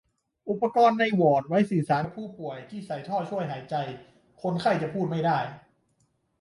[0.49, 3.75] อุปกรณ์ในวอร์ดไว้สื่อสารกับผู้ป่วยที่ใส่ท่อช่วยหายใจ
[4.41, 5.39] คนไข้จะพูดไม่ได้